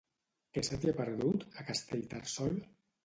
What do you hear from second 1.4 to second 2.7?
a Castellterçol?